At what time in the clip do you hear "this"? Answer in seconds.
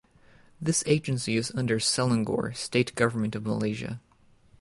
0.59-0.83